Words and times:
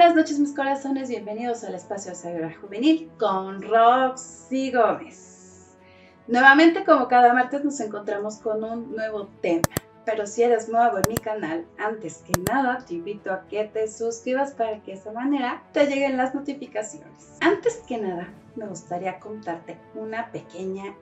Buenas 0.00 0.16
noches 0.16 0.38
mis 0.38 0.54
corazones, 0.54 1.10
bienvenidos 1.10 1.62
al 1.62 1.74
espacio 1.74 2.14
Sagrada 2.14 2.54
Juvenil 2.58 3.10
con 3.18 3.60
Roxy 3.60 4.72
Gómez. 4.72 5.76
Nuevamente 6.26 6.86
como 6.86 7.06
cada 7.06 7.34
martes 7.34 7.62
nos 7.62 7.78
encontramos 7.80 8.38
con 8.38 8.64
un 8.64 8.96
nuevo 8.96 9.28
tema, 9.42 9.68
pero 10.06 10.26
si 10.26 10.42
eres 10.42 10.70
nuevo 10.70 10.96
en 10.96 11.04
mi 11.06 11.16
canal, 11.16 11.66
antes 11.76 12.24
que 12.26 12.32
nada 12.50 12.78
te 12.78 12.94
invito 12.94 13.30
a 13.30 13.42
que 13.42 13.64
te 13.64 13.86
suscribas 13.88 14.54
para 14.54 14.80
que 14.80 14.92
de 14.92 14.96
esa 14.96 15.12
manera 15.12 15.62
te 15.74 15.84
lleguen 15.84 16.16
las 16.16 16.34
notificaciones. 16.34 17.36
Antes 17.42 17.82
que 17.86 17.98
nada, 17.98 18.26
me 18.56 18.66
gustaría 18.66 19.20
contarte 19.20 19.76
una 19.94 20.32
pequeña 20.32 20.94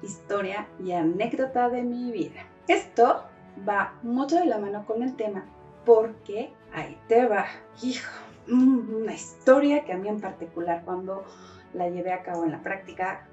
historia 0.00 0.68
y 0.78 0.92
anécdota 0.92 1.70
de 1.70 1.82
mi 1.82 2.12
vida. 2.12 2.46
Esto 2.68 3.24
va 3.68 3.94
mucho 4.04 4.36
de 4.36 4.46
la 4.46 4.58
mano 4.58 4.86
con 4.86 5.02
el 5.02 5.16
tema 5.16 5.44
porque 5.84 6.52
ahí 6.72 6.96
te 7.08 7.26
va, 7.26 7.46
hijo, 7.82 8.23
una 8.48 9.14
historia 9.14 9.84
que 9.84 9.92
a 9.92 9.96
mí 9.96 10.08
en 10.08 10.20
particular 10.20 10.82
cuando 10.84 11.24
la 11.72 11.88
llevé 11.88 12.12
a 12.12 12.22
cabo 12.22 12.44
en 12.44 12.52
la 12.52 12.62
práctica, 12.62 13.26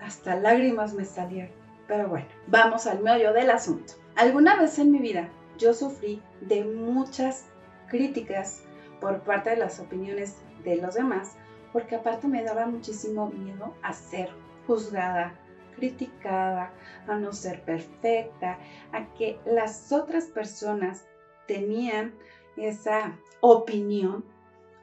hasta 0.00 0.36
lágrimas 0.36 0.94
me 0.94 1.04
salieron. 1.04 1.50
Pero 1.86 2.08
bueno, 2.08 2.26
vamos 2.46 2.86
al 2.86 3.00
meollo 3.00 3.32
del 3.32 3.50
asunto. 3.50 3.94
Alguna 4.16 4.56
vez 4.56 4.78
en 4.78 4.92
mi 4.92 4.98
vida 4.98 5.28
yo 5.58 5.72
sufrí 5.72 6.22
de 6.40 6.64
muchas 6.64 7.46
críticas 7.88 8.62
por 9.00 9.22
parte 9.22 9.50
de 9.50 9.56
las 9.56 9.80
opiniones 9.80 10.36
de 10.64 10.76
los 10.76 10.94
demás, 10.94 11.36
porque 11.72 11.96
aparte 11.96 12.28
me 12.28 12.42
daba 12.42 12.66
muchísimo 12.66 13.30
miedo 13.30 13.74
a 13.82 13.92
ser 13.92 14.30
juzgada, 14.66 15.34
criticada, 15.76 16.72
a 17.06 17.16
no 17.16 17.32
ser 17.32 17.62
perfecta, 17.62 18.58
a 18.92 19.06
que 19.14 19.38
las 19.46 19.92
otras 19.92 20.26
personas 20.26 21.06
tenían 21.46 22.12
esa 22.56 23.16
opinión 23.40 24.24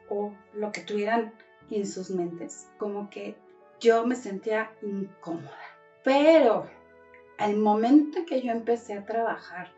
o 0.08 0.32
lo 0.54 0.72
que 0.72 0.80
tuvieran 0.82 1.32
en 1.70 1.86
sus 1.86 2.10
mentes, 2.10 2.68
como 2.78 3.10
que 3.10 3.36
yo 3.80 4.06
me 4.06 4.16
sentía 4.16 4.72
incómoda. 4.82 5.60
Pero 6.04 6.66
al 7.38 7.56
momento 7.56 8.24
que 8.26 8.40
yo 8.40 8.52
empecé 8.52 8.94
a 8.94 9.04
trabajar 9.04 9.72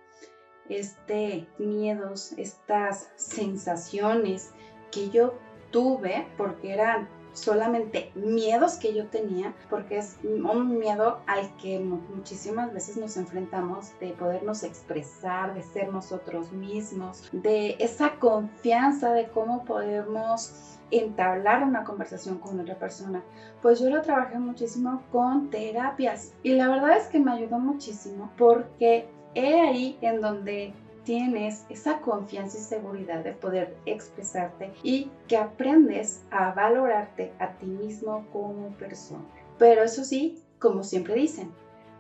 este 0.69 1.47
miedos, 1.59 2.33
estas 2.33 3.11
sensaciones 3.17 4.53
que 4.91 5.11
yo 5.11 5.39
tuve, 5.71 6.27
porque 6.37 6.73
eran 6.73 7.09
solamente 7.39 8.11
miedos 8.15 8.77
que 8.77 8.95
yo 8.95 9.07
tenía, 9.07 9.55
porque 9.71 9.99
es 9.99 10.19
un 10.23 10.79
miedo 10.79 11.21
al 11.27 11.55
que 11.57 11.79
muchísimas 11.79 12.73
veces 12.73 12.97
nos 12.97 13.17
enfrentamos 13.17 13.99
de 14.01 14.11
podernos 14.11 14.63
expresar, 14.63 15.55
de 15.55 15.63
ser 15.63 15.93
nosotros 15.93 16.53
mismos, 16.53 17.29
de 17.33 17.77
esa 17.79 18.17
confianza 18.19 19.13
de 19.13 19.29
cómo 19.29 19.65
podemos 19.65 20.79
entablar 20.91 21.63
una 21.63 21.85
conversación 21.85 22.39
con 22.39 22.59
otra 22.61 22.79
persona. 22.79 23.23
Pues 23.63 23.81
yo 23.81 23.91
lo 23.91 24.03
trabajé 24.03 24.39
muchísimo 24.39 25.03
con 25.13 25.51
terapias 25.51 26.33
y 26.43 26.55
la 26.55 26.69
verdad 26.69 26.97
es 26.97 27.09
que 27.09 27.19
me 27.19 27.33
ayudó 27.33 27.59
muchísimo 27.59 28.31
porque 28.39 29.09
he 29.35 29.61
ahí 29.61 29.99
en 30.01 30.21
donde 30.21 30.73
tienes 31.09 31.65
esa 31.71 32.03
confianza 32.03 32.59
y 32.59 32.61
seguridad 32.61 33.25
de 33.25 33.33
poder 33.33 33.75
expresarte 33.87 34.75
y 34.83 35.11
que 35.27 35.39
aprendes 35.39 36.23
a 36.31 36.51
valorarte 36.51 37.33
a 37.39 37.49
ti 37.53 37.65
mismo 37.65 38.27
como 38.31 38.69
persona. 38.77 39.25
Pero 39.57 39.85
eso 39.85 40.05
sí, 40.05 40.43
como 40.59 40.85
siempre 40.85 41.15
dicen, 41.15 41.51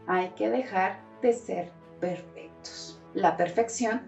hay 0.07 0.29
que 0.37 0.51
dejar 0.51 1.01
de 1.23 1.33
ser 1.33 1.71
perfectos. 2.01 3.01
La 3.15 3.39
perfección 3.39 4.03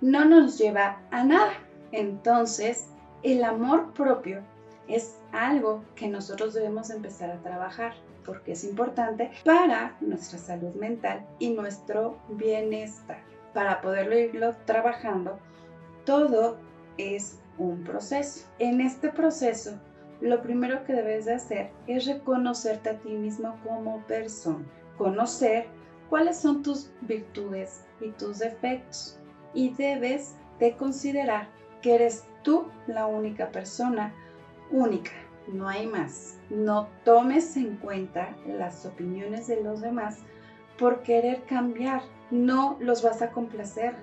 no 0.00 0.24
nos 0.24 0.58
lleva 0.58 1.00
a 1.12 1.22
nada. 1.22 1.52
Entonces, 1.92 2.88
el 3.22 3.44
amor 3.44 3.92
propio 3.92 4.42
es 4.88 5.16
algo 5.30 5.84
que 5.94 6.08
nosotros 6.08 6.54
debemos 6.54 6.90
empezar 6.90 7.30
a 7.30 7.40
trabajar 7.40 7.94
porque 8.26 8.50
es 8.50 8.64
importante 8.64 9.30
para 9.44 9.96
nuestra 10.00 10.40
salud 10.40 10.74
mental 10.74 11.24
y 11.38 11.50
nuestro 11.50 12.18
bienestar 12.30 13.30
para 13.52 13.80
poderlo 13.80 14.18
irlo 14.18 14.54
trabajando, 14.64 15.38
todo 16.04 16.58
es 16.98 17.38
un 17.58 17.84
proceso. 17.84 18.46
En 18.58 18.80
este 18.80 19.10
proceso, 19.10 19.78
lo 20.20 20.42
primero 20.42 20.84
que 20.84 20.92
debes 20.92 21.24
de 21.24 21.34
hacer 21.34 21.70
es 21.86 22.06
reconocerte 22.06 22.90
a 22.90 22.98
ti 22.98 23.10
mismo 23.10 23.56
como 23.64 24.00
persona, 24.06 24.64
conocer 24.98 25.66
cuáles 26.08 26.38
son 26.38 26.62
tus 26.62 26.90
virtudes 27.02 27.84
y 28.00 28.10
tus 28.10 28.38
defectos 28.38 29.18
y 29.54 29.70
debes 29.74 30.34
de 30.58 30.76
considerar 30.76 31.48
que 31.80 31.94
eres 31.94 32.24
tú 32.42 32.66
la 32.86 33.06
única 33.06 33.50
persona 33.50 34.12
única, 34.70 35.12
no 35.48 35.68
hay 35.68 35.86
más. 35.86 36.38
No 36.50 36.88
tomes 37.04 37.56
en 37.56 37.76
cuenta 37.76 38.36
las 38.46 38.84
opiniones 38.86 39.46
de 39.46 39.62
los 39.62 39.80
demás 39.80 40.18
por 40.80 41.02
querer 41.02 41.42
cambiar 41.42 42.02
no 42.30 42.78
los 42.80 43.02
vas 43.02 43.20
a 43.20 43.30
complacer. 43.32 43.94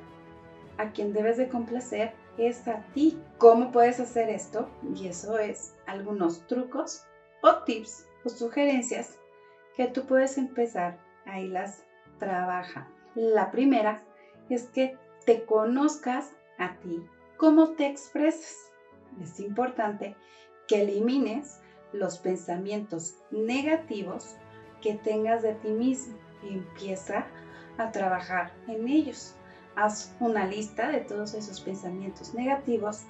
A 0.78 0.92
quien 0.92 1.12
debes 1.12 1.38
de 1.38 1.50
complacer 1.50 2.14
es 2.38 2.68
a 2.68 2.84
ti. 2.94 3.20
¿Cómo 3.40 3.72
puedes 3.72 4.00
hacer 4.00 4.30
esto? 4.30 4.70
Y 4.96 5.08
eso 5.08 5.40
es 5.40 5.74
algunos 5.88 6.46
trucos 6.46 7.04
o 7.42 7.64
tips 7.64 8.08
o 8.24 8.30
sugerencias 8.30 9.18
que 9.76 9.88
tú 9.88 10.06
puedes 10.06 10.38
empezar 10.38 11.00
a 11.26 11.40
irlas 11.40 11.84
trabajando. 12.20 12.92
La 13.16 13.50
primera 13.50 14.04
es 14.50 14.66
que 14.68 14.96
te 15.26 15.46
conozcas 15.46 16.32
a 16.60 16.76
ti, 16.76 17.04
cómo 17.38 17.72
te 17.72 17.88
expresas. 17.88 18.56
Es 19.20 19.40
importante 19.40 20.16
que 20.68 20.82
elimines 20.82 21.60
los 21.92 22.20
pensamientos 22.20 23.16
negativos 23.32 24.36
que 24.82 24.94
tengas 24.94 25.42
de 25.42 25.54
ti 25.54 25.70
mismo. 25.70 26.27
Empieza 26.50 27.26
a 27.78 27.92
trabajar 27.92 28.52
en 28.68 28.88
ellos. 28.88 29.36
Haz 29.76 30.16
una 30.20 30.46
lista 30.46 30.90
de 30.90 31.02
todos 31.02 31.34
esos 31.34 31.62
pensamientos 31.62 32.34
negativos 32.34 33.04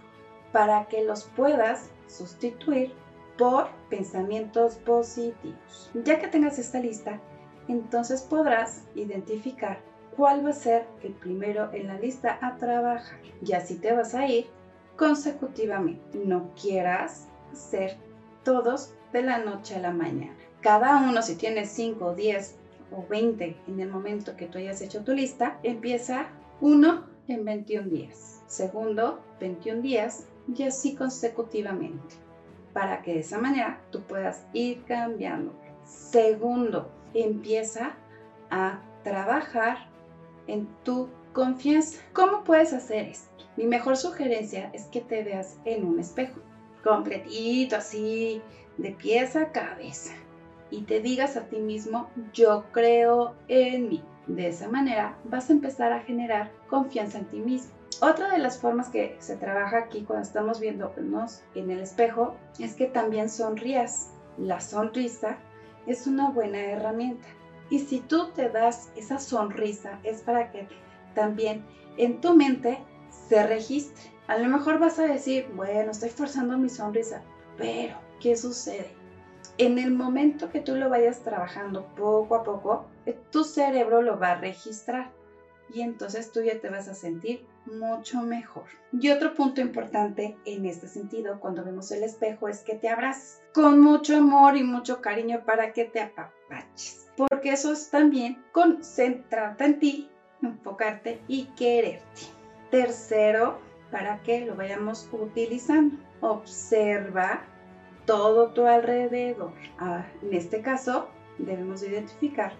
para 0.52 0.86
que 0.88 1.04
los 1.04 1.24
puedas 1.36 1.90
sustituir 2.08 2.94
por 3.38 3.70
pensamientos 3.90 4.76
positivos. 4.76 5.92
Ya 5.94 6.20
que 6.20 6.28
tengas 6.28 6.60
esta 6.60 6.80
lista, 6.80 7.20
entonces 7.68 8.22
podrás 8.22 8.84
identificar 8.96 9.80
cuál 10.16 10.46
va 10.46 10.50
a 10.50 10.54
ser 10.54 10.88
el 11.04 11.14
primero 11.14 11.72
en 11.74 11.88
la 11.88 12.00
lista 12.00 12.40
a 12.42 12.58
trabajar. 12.58 13.20
Y 13.42 13.54
así 13.54 13.76
te 13.76 13.94
vas 13.94 14.16
a 14.16 14.26
ir 14.28 14.48
consecutivamente. 14.96 16.18
No 16.18 16.50
quieras 16.60 17.28
hacer 17.54 17.98
todos 18.44 18.94
de 19.14 19.22
la 19.22 19.38
noche 19.40 19.76
a 19.76 19.80
la 19.80 19.92
mañana. 19.92 20.36
Cada 20.62 20.98
uno, 20.98 21.22
si 21.22 21.36
tienes 21.36 21.70
5 21.70 22.06
o 22.06 22.16
10 22.16 22.56
o 22.92 23.06
20 23.08 23.56
en 23.68 23.80
el 23.80 23.90
momento 23.90 24.36
que 24.36 24.48
tú 24.48 24.58
hayas 24.58 24.82
hecho 24.82 25.04
tu 25.04 25.14
lista, 25.14 25.60
empieza 25.64 26.28
uno 26.62 27.06
en 27.28 27.46
21 27.46 27.90
días, 27.90 28.44
segundo 28.48 29.22
21 29.40 29.82
días 29.82 30.28
y 30.54 30.64
así 30.64 30.96
consecutivamente, 30.96 32.16
para 32.74 33.02
que 33.02 33.14
de 33.14 33.20
esa 33.20 33.40
manera 33.40 33.82
tú 33.92 34.02
puedas 34.04 34.46
ir 34.54 34.84
cambiando. 34.86 35.54
Segundo, 35.84 36.92
empieza 37.14 37.96
a 38.50 38.82
trabajar 39.04 39.90
en 40.48 40.68
tu 40.84 41.10
confianza. 41.34 42.02
¿Cómo 42.14 42.44
puedes 42.44 42.74
hacer 42.74 43.08
esto? 43.08 43.46
Mi 43.58 43.66
mejor 43.66 43.98
sugerencia 43.98 44.70
es 44.74 44.86
que 44.86 45.02
te 45.02 45.24
veas 45.24 45.60
en 45.66 45.86
un 45.86 46.00
espejo, 46.00 46.40
completito, 46.84 47.76
así, 47.76 48.42
de 48.78 48.92
pies 48.92 49.36
a 49.36 49.52
cabeza 49.52 50.14
y 50.72 50.84
te 50.84 51.00
digas 51.00 51.38
a 51.38 51.48
ti 51.48 51.60
mismo, 51.60 52.10
yo 52.34 52.66
creo 52.72 53.36
en 53.48 53.90
mí. 53.90 54.04
De 54.28 54.48
esa 54.48 54.68
manera 54.68 55.18
vas 55.24 55.50
a 55.50 55.54
empezar 55.54 55.94
a 55.94 56.02
generar 56.02 56.52
confianza 56.70 57.20
en 57.20 57.26
ti 57.26 57.40
mismo. 57.40 57.72
Otra 58.02 58.30
de 58.30 58.38
las 58.38 58.60
formas 58.60 58.90
que 58.90 59.16
se 59.20 59.38
trabaja 59.38 59.78
aquí 59.80 60.04
cuando 60.04 60.24
estamos 60.24 60.60
viéndonos 60.60 61.44
en 61.56 61.72
el 61.72 61.80
espejo 61.80 62.36
es 62.60 62.76
que 62.76 62.88
también 62.88 63.30
sonrías. 63.30 64.12
La 64.38 64.60
sonrisa 64.60 65.38
es 65.88 66.06
una 66.06 66.30
buena 66.30 66.60
herramienta. 66.60 67.28
Y 67.70 67.80
si 67.80 68.02
tú 68.02 68.30
te 68.36 68.50
das 68.50 68.92
esa 68.96 69.18
sonrisa 69.18 70.00
es 70.04 70.22
para 70.22 70.52
que 70.52 70.68
también 71.16 71.66
en 71.98 72.22
tu 72.22 72.36
mente 72.36 72.80
se 73.30 73.46
registre. 73.48 74.12
A 74.28 74.38
lo 74.38 74.48
mejor 74.48 74.78
vas 74.78 75.00
a 75.00 75.08
decir, 75.08 75.48
bueno, 75.56 75.92
estoy 75.92 76.10
forzando 76.10 76.58
mi 76.58 76.70
sonrisa, 76.70 77.24
pero 77.58 77.96
¿qué 78.20 78.36
sucede? 78.36 78.92
En 79.58 79.80
el 79.80 79.92
momento 79.92 80.52
que 80.52 80.62
tú 80.62 80.76
lo 80.76 80.90
vayas 80.90 81.24
trabajando 81.24 81.86
poco 81.96 82.36
a 82.36 82.44
poco, 82.44 82.86
eh, 83.06 83.18
tu 83.32 83.44
cerebro 83.44 84.02
lo 84.02 84.20
va 84.20 84.32
a 84.32 84.40
registrar 84.40 85.12
y 85.74 85.82
entonces 85.82 86.32
tú 86.32 86.42
ya 86.42 86.60
te 86.60 86.70
vas 86.70 86.88
a 86.88 86.94
sentir 86.94 87.46
mucho 87.66 88.22
mejor. 88.22 88.66
Y 88.94 89.10
otro 89.10 89.34
punto 89.34 89.62
importante 89.62 90.38
en 90.46 90.66
este 90.66 90.88
sentido, 90.88 91.40
cuando 91.40 91.64
vemos 91.64 91.92
el 91.92 92.04
espejo, 92.04 92.48
es 92.48 92.62
que 92.62 92.76
te 92.76 92.90
abraces 92.90 93.42
con 93.54 93.80
mucho 93.80 94.16
amor 94.16 94.56
y 94.56 94.64
mucho 94.64 95.02
cariño 95.02 95.44
para 95.46 95.74
que 95.74 95.86
te 95.86 96.02
apapaches. 96.02 97.08
Porque 97.18 97.52
eso 97.52 97.74
es 97.74 97.90
también 97.90 98.44
concentrarte 98.52 99.66
en 99.66 99.80
ti, 99.80 100.10
enfocarte 100.42 101.20
y 101.28 101.46
quererte. 101.58 102.22
Tercero, 102.72 103.60
para 103.92 104.22
que 104.24 104.46
lo 104.46 104.56
vayamos 104.56 105.10
utilizando. 105.12 105.98
Observa 106.22 107.44
todo 108.08 108.48
tu 108.54 108.66
alrededor. 108.66 109.52
Ah, 109.78 110.08
en 110.24 110.34
este 110.34 110.62
caso, 110.62 111.10
debemos 111.38 111.84
identificar 111.84 112.54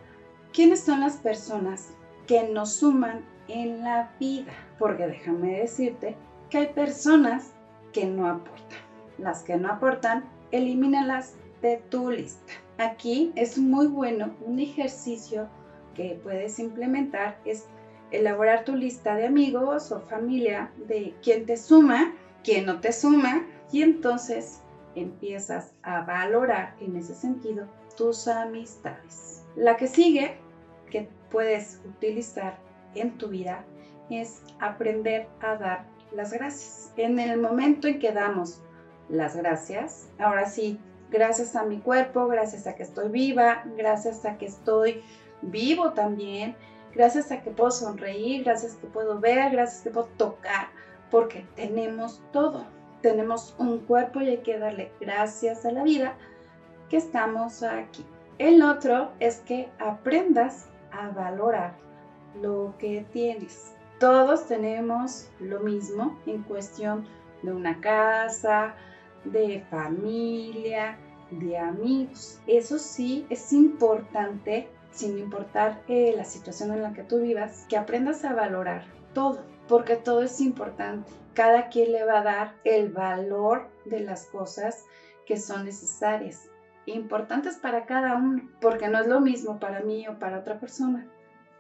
quiénes 0.54 0.82
son 0.82 1.00
las 1.00 1.18
personas 1.18 1.96
que 2.28 2.48
nos 2.50 2.74
suman 2.74 3.26
en 3.48 3.82
la 3.84 4.12
vida. 4.20 4.52
Porque 4.78 5.08
déjame 5.08 5.62
decirte 5.62 6.16
que 6.52 6.60
hay 6.60 6.68
personas 6.68 7.54
que 7.94 8.06
no 8.06 8.30
aportan. 8.30 8.78
Las 9.18 9.42
que 9.42 9.56
no 9.56 9.72
aportan, 9.72 10.26
elimínalas 10.52 11.36
de 11.62 11.78
tu 11.90 12.12
lista. 12.12 12.54
Aquí 12.78 13.32
es 13.36 13.58
muy 13.58 13.88
bueno 13.88 14.36
un 14.46 14.60
ejercicio 14.60 15.48
que 15.96 16.20
puedes 16.22 16.60
implementar 16.60 17.40
es 17.44 17.66
elaborar 18.12 18.66
tu 18.66 18.76
lista 18.76 19.16
de 19.16 19.26
amigos 19.26 19.92
o 19.92 20.02
familia 20.02 20.72
de 20.88 21.16
quién 21.24 21.46
te 21.46 21.58
suma, 21.58 22.14
quién 22.44 22.66
no 22.68 22.80
te 22.80 22.94
suma 22.94 23.46
y 23.72 23.82
entonces 23.82 24.62
empiezas 25.02 25.74
a 25.84 26.02
valorar 26.02 26.76
en 26.80 26.96
ese 26.96 27.16
sentido 27.16 27.68
tus 27.96 28.28
amistades. 28.28 29.46
La 29.56 29.78
que 29.78 29.88
sigue 29.88 30.38
que 30.90 31.10
puedes 31.30 31.82
utilizar 31.86 32.58
en 32.96 33.18
tu 33.18 33.30
vida 33.30 33.64
es 34.10 34.42
aprender 34.60 35.28
a 35.42 35.56
dar 35.56 35.86
las 36.12 36.32
gracias. 36.32 36.94
En 36.98 37.20
el 37.20 37.40
momento 37.40 37.88
en 37.88 38.00
que 38.00 38.12
damos 38.12 38.62
las 39.10 39.36
gracias, 39.36 40.10
ahora 40.20 40.46
sí, 40.46 40.80
gracias 41.12 41.56
a 41.56 41.64
mi 41.64 41.80
cuerpo, 41.80 42.28
gracias 42.28 42.68
a 42.68 42.76
que 42.76 42.84
estoy 42.84 43.10
viva, 43.10 43.64
gracias 43.78 44.26
a 44.26 44.38
que 44.38 44.46
estoy 44.46 45.02
vivo 45.42 45.92
también, 45.92 46.56
gracias 46.94 47.32
a 47.32 47.42
que 47.42 47.52
puedo 47.52 47.72
sonreír, 47.72 48.44
gracias 48.44 48.76
a 48.76 48.82
que 48.82 48.88
puedo 48.88 49.20
ver, 49.20 49.52
gracias 49.52 49.82
a 49.82 49.84
que 49.84 49.92
puedo 49.92 50.08
tocar, 50.18 50.68
porque 51.12 51.46
tenemos 51.56 52.22
todo. 52.32 52.77
Tenemos 53.02 53.56
un 53.58 53.80
cuerpo 53.80 54.22
y 54.22 54.30
hay 54.30 54.38
que 54.40 54.58
darle 54.58 54.92
gracias 55.00 55.66
a 55.66 55.72
la 55.72 55.84
vida 55.84 56.16
que 56.90 56.98
estamos 56.98 57.64
aquí. 57.64 58.06
El 58.38 58.62
otro 58.62 59.12
es 59.20 59.38
que 59.42 59.70
aprendas 59.80 60.68
a 60.92 61.10
valorar 61.10 61.76
lo 62.42 62.76
que 62.78 63.06
tienes. 63.12 63.74
Todos 64.00 64.48
tenemos 64.48 65.28
lo 65.40 65.60
mismo 65.62 66.18
en 66.26 66.44
cuestión 66.44 67.08
de 67.42 67.52
una 67.52 67.80
casa, 67.82 68.76
de 69.26 69.64
familia, 69.70 70.98
de 71.32 71.58
amigos. 71.58 72.40
Eso 72.48 72.78
sí, 72.78 73.26
es 73.30 73.52
importante, 73.54 74.70
sin 74.92 75.18
importar 75.18 75.82
eh, 75.88 76.14
la 76.16 76.26
situación 76.26 76.72
en 76.74 76.84
la 76.84 76.94
que 76.94 77.04
tú 77.04 77.22
vivas, 77.22 77.66
que 77.70 77.78
aprendas 77.78 78.24
a 78.24 78.34
valorar 78.34 78.86
todo, 79.14 79.44
porque 79.68 79.96
todo 79.96 80.24
es 80.24 80.40
importante. 80.42 81.12
Cada 81.34 81.70
quien 81.70 81.92
le 81.92 82.04
va 82.04 82.20
a 82.20 82.24
dar 82.24 82.56
el 82.64 82.90
valor 82.90 83.70
de 83.86 84.00
las 84.00 84.26
cosas 84.26 84.86
que 85.26 85.38
son 85.38 85.66
necesarias, 85.66 86.50
importantes 86.86 87.58
para 87.58 87.86
cada 87.86 88.16
uno, 88.16 88.50
porque 88.62 88.88
no 88.88 89.00
es 89.00 89.08
lo 89.08 89.20
mismo 89.20 89.60
para 89.60 89.82
mí 89.82 90.08
o 90.08 90.18
para 90.18 90.40
otra 90.40 90.60
persona. 90.60 91.06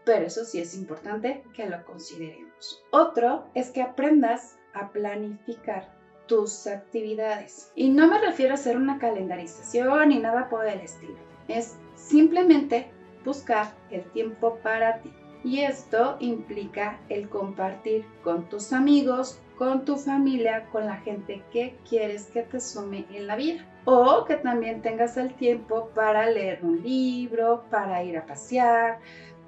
Pero 0.05 0.25
eso 0.25 0.45
sí 0.45 0.59
es 0.59 0.73
importante 0.73 1.43
que 1.53 1.67
lo 1.67 1.83
consideremos. 1.85 2.81
Otro 2.91 3.45
es 3.53 3.71
que 3.71 3.81
aprendas 3.81 4.57
a 4.73 4.89
planificar 4.89 5.93
tus 6.27 6.67
actividades. 6.67 7.71
Y 7.75 7.89
no 7.89 8.07
me 8.07 8.19
refiero 8.19 8.53
a 8.53 8.55
hacer 8.55 8.77
una 8.77 8.99
calendarización 8.99 10.09
ni 10.09 10.19
nada 10.19 10.49
por 10.49 10.65
el 10.65 10.79
estilo. 10.79 11.17
Es 11.47 11.77
simplemente 11.95 12.89
buscar 13.25 13.73
el 13.91 14.03
tiempo 14.11 14.59
para 14.63 15.01
ti. 15.01 15.11
Y 15.47 15.61
esto 15.61 16.17
implica 16.19 16.99
el 17.07 17.29
compartir 17.29 18.03
con 18.21 18.49
tus 18.49 18.73
amigos, 18.73 19.39
con 19.57 19.85
tu 19.85 19.95
familia, 19.95 20.65
con 20.73 20.85
la 20.85 20.97
gente 20.97 21.41
que 21.53 21.73
quieres 21.87 22.25
que 22.25 22.41
te 22.41 22.59
sume 22.59 23.05
en 23.13 23.27
la 23.27 23.37
vida. 23.37 23.65
O 23.85 24.25
que 24.25 24.35
también 24.35 24.81
tengas 24.81 25.15
el 25.15 25.33
tiempo 25.35 25.89
para 25.95 26.29
leer 26.29 26.59
un 26.63 26.83
libro, 26.83 27.63
para 27.71 28.03
ir 28.03 28.17
a 28.17 28.25
pasear, 28.25 28.99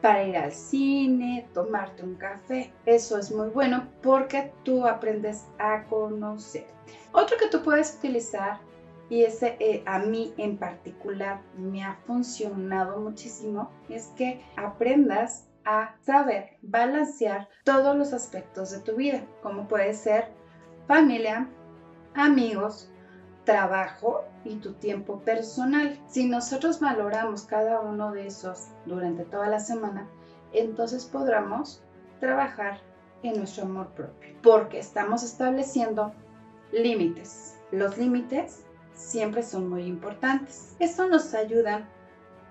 para 0.02 0.24
ir 0.24 0.38
al 0.38 0.54
cine, 0.54 1.46
tomarte 1.54 2.02
un 2.02 2.16
café. 2.16 2.72
Eso 2.86 3.20
es 3.20 3.30
muy 3.30 3.50
bueno 3.50 3.86
porque 4.02 4.54
tú 4.64 4.88
aprendes 4.88 5.48
a 5.58 5.84
conocerte. 5.84 6.72
Otro 7.12 7.36
que 7.36 7.50
tú 7.50 7.62
puedes 7.62 7.98
utilizar, 7.98 8.58
y 9.10 9.24
ese 9.24 9.58
eh, 9.60 9.84
a 9.86 10.00
mí 10.00 10.34
en 10.38 10.56
particular 10.56 11.42
me 11.58 11.84
ha 11.84 11.96
funcionado 12.08 13.02
muchísimo, 13.02 13.70
es 13.90 14.14
que 14.16 14.42
aprendas 14.56 15.49
saber 16.02 16.58
balancear 16.62 17.48
todos 17.64 17.96
los 17.96 18.14
aspectos 18.14 18.72
de 18.72 18.80
tu 18.80 18.96
vida, 18.96 19.24
como 19.42 19.68
puede 19.68 19.94
ser 19.94 20.30
familia, 20.88 21.48
amigos, 22.16 22.90
trabajo 23.44 24.24
y 24.44 24.56
tu 24.56 24.74
tiempo 24.74 25.20
personal. 25.22 26.00
Si 26.08 26.28
nosotros 26.28 26.80
valoramos 26.80 27.44
cada 27.44 27.80
uno 27.82 28.12
de 28.12 28.28
esos 28.28 28.68
durante 28.86 29.26
toda 29.26 29.48
la 29.48 29.60
semana, 29.60 30.08
entonces 30.54 31.06
podremos 31.06 31.84
trabajar 32.20 32.80
en 33.24 33.38
nuestro 33.38 33.64
amor 33.66 33.90
propio, 33.90 34.36
porque 34.42 34.80
estamos 34.80 35.24
estableciendo 35.24 36.14
límites. 36.72 37.58
Los 37.72 37.98
límites 37.98 38.64
siempre 38.94 39.44
son 39.44 39.70
muy 39.70 39.84
importantes. 39.84 40.76
Eso 40.80 41.08
nos 41.08 41.34
ayuda 41.34 41.88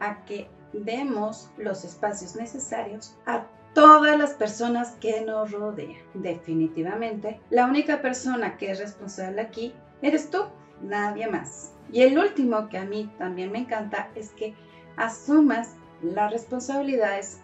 a 0.01 0.25
que 0.25 0.49
demos 0.73 1.51
los 1.57 1.85
espacios 1.85 2.37
necesarios 2.37 3.17
a 3.27 3.47
todas 3.75 4.19
las 4.19 4.33
personas 4.35 4.97
que 5.01 5.21
nos 5.23 5.53
rodean. 5.53 6.01
Definitivamente, 6.15 7.41
la 7.51 7.67
única 7.67 8.03
persona 8.03 8.57
que 8.57 8.71
es 8.71 8.79
responsable 8.79 9.41
aquí 9.41 9.75
eres 10.03 10.31
tú 10.31 10.45
nadie 10.83 11.29
más. 11.29 11.73
Y 11.93 12.03
el 12.03 12.19
último 12.19 12.69
que 12.69 12.79
a 12.79 12.85
mí 12.85 13.11
también 13.19 13.53
me 13.53 13.59
encanta 13.59 14.11
es 14.15 14.31
que 14.31 14.55
asumas 14.97 15.75
las 16.03 16.33
responsabilidades 16.33 17.41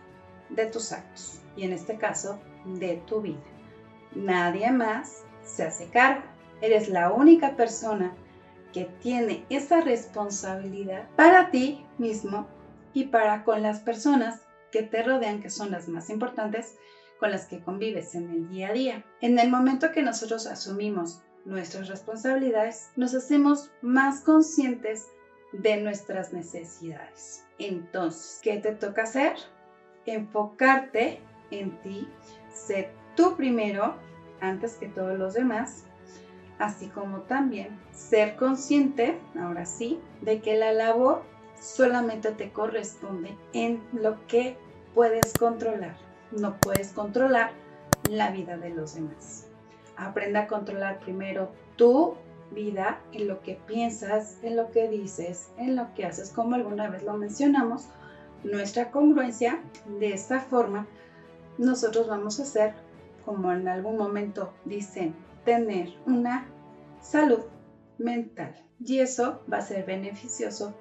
de 0.50 0.66
tus 0.66 0.92
actos 0.92 1.40
y 1.56 1.64
en 1.64 1.72
este 1.72 1.96
caso 1.96 2.40
de 2.64 3.02
tu 3.06 3.20
vida. 3.20 3.40
Nadie 4.14 4.70
más 4.70 5.24
se 5.44 5.64
hace 5.64 5.88
cargo. 5.88 6.22
Eres 6.60 6.88
la 6.88 7.12
única 7.12 7.56
persona 7.56 8.14
que 8.72 8.86
tiene 9.00 9.44
esa 9.50 9.80
responsabilidad 9.80 11.08
para 11.16 11.50
ti 11.50 11.84
mismo 11.98 12.46
y 12.94 13.04
para 13.04 13.44
con 13.44 13.60
las 13.62 13.80
personas 13.80 14.40
que 14.72 14.82
te 14.82 15.02
rodean, 15.02 15.42
que 15.42 15.50
son 15.50 15.70
las 15.70 15.88
más 15.88 16.08
importantes, 16.08 16.76
con 17.20 17.30
las 17.30 17.46
que 17.46 17.60
convives 17.60 18.14
en 18.14 18.30
el 18.30 18.48
día 18.48 18.68
a 18.68 18.72
día. 18.72 19.04
En 19.20 19.38
el 19.38 19.50
momento 19.50 19.92
que 19.92 20.02
nosotros 20.02 20.46
asumimos 20.46 21.22
nuestras 21.44 21.88
responsabilidades, 21.88 22.90
nos 22.96 23.14
hacemos 23.14 23.70
más 23.82 24.20
conscientes 24.20 25.08
de 25.52 25.76
nuestras 25.76 26.32
necesidades. 26.32 27.44
Entonces, 27.58 28.40
¿qué 28.42 28.58
te 28.58 28.72
toca 28.72 29.02
hacer? 29.02 29.34
Enfocarte 30.06 31.20
en 31.50 31.80
ti, 31.82 32.08
ser 32.52 32.90
tú 33.14 33.36
primero 33.36 33.94
antes 34.40 34.74
que 34.74 34.88
todos 34.88 35.18
los 35.18 35.34
demás, 35.34 35.84
así 36.58 36.88
como 36.88 37.22
también 37.22 37.78
ser 37.92 38.36
consciente, 38.36 39.20
ahora 39.38 39.66
sí, 39.66 40.00
de 40.22 40.40
que 40.40 40.56
la 40.56 40.72
labor 40.72 41.22
solamente 41.64 42.30
te 42.32 42.52
corresponde 42.52 43.36
en 43.54 43.82
lo 43.92 44.24
que 44.26 44.56
puedes 44.94 45.32
controlar. 45.32 45.96
No 46.30 46.56
puedes 46.60 46.92
controlar 46.92 47.52
la 48.10 48.30
vida 48.30 48.58
de 48.58 48.70
los 48.70 48.94
demás. 48.94 49.46
Aprenda 49.96 50.40
a 50.40 50.46
controlar 50.46 51.00
primero 51.00 51.50
tu 51.76 52.16
vida 52.50 53.00
en 53.12 53.28
lo 53.28 53.40
que 53.40 53.58
piensas, 53.66 54.38
en 54.42 54.56
lo 54.56 54.70
que 54.70 54.88
dices, 54.88 55.50
en 55.56 55.74
lo 55.74 55.94
que 55.94 56.04
haces, 56.04 56.30
como 56.30 56.54
alguna 56.54 56.90
vez 56.90 57.02
lo 57.02 57.16
mencionamos, 57.16 57.88
nuestra 58.42 58.90
congruencia. 58.90 59.62
De 59.98 60.12
esta 60.12 60.40
forma, 60.40 60.86
nosotros 61.56 62.08
vamos 62.08 62.40
a 62.40 62.42
hacer, 62.42 62.74
como 63.24 63.50
en 63.52 63.68
algún 63.68 63.96
momento 63.96 64.52
dicen, 64.66 65.14
tener 65.46 65.94
una 66.04 66.46
salud 67.00 67.40
mental. 67.96 68.54
Y 68.84 68.98
eso 68.98 69.40
va 69.50 69.58
a 69.58 69.62
ser 69.62 69.86
beneficioso 69.86 70.74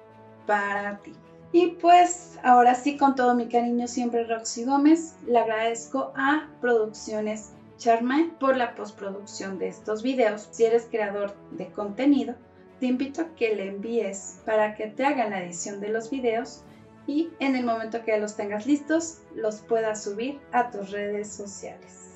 para 0.46 0.98
ti. 0.98 1.12
Y 1.52 1.68
pues 1.80 2.38
ahora 2.42 2.74
sí, 2.74 2.96
con 2.96 3.14
todo 3.14 3.34
mi 3.34 3.46
cariño, 3.46 3.86
siempre 3.86 4.24
Roxy 4.24 4.64
Gómez, 4.64 5.14
le 5.26 5.38
agradezco 5.38 6.12
a 6.16 6.48
Producciones 6.60 7.52
Charma 7.78 8.30
por 8.40 8.56
la 8.56 8.74
postproducción 8.74 9.58
de 9.58 9.68
estos 9.68 10.02
videos. 10.02 10.48
Si 10.50 10.64
eres 10.64 10.88
creador 10.90 11.34
de 11.52 11.68
contenido, 11.68 12.34
te 12.80 12.86
invito 12.86 13.22
a 13.22 13.34
que 13.36 13.54
le 13.54 13.68
envíes 13.68 14.40
para 14.44 14.74
que 14.74 14.88
te 14.88 15.04
hagan 15.04 15.30
la 15.30 15.44
edición 15.44 15.80
de 15.80 15.90
los 15.90 16.10
videos 16.10 16.62
y 17.06 17.30
en 17.38 17.54
el 17.54 17.64
momento 17.64 18.02
que 18.04 18.18
los 18.18 18.36
tengas 18.36 18.66
listos, 18.66 19.18
los 19.34 19.60
puedas 19.60 20.02
subir 20.02 20.40
a 20.52 20.70
tus 20.70 20.90
redes 20.90 21.28
sociales. 21.28 22.13